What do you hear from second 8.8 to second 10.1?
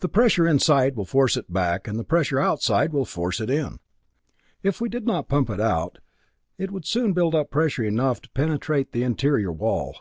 the interior wall.